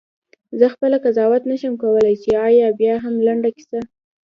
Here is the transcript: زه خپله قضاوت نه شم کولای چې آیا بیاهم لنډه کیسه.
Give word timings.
زه 0.59 0.65
خپله 0.73 0.97
قضاوت 1.05 1.43
نه 1.51 1.55
شم 1.61 1.73
کولای 1.83 2.15
چې 2.23 2.31
آیا 2.47 2.67
بیاهم 2.79 3.15
لنډه 3.27 3.49
کیسه. 3.55 3.79